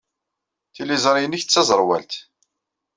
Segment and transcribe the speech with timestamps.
[0.73, 2.13] Tiliẓri-nnek d taẓerwalt.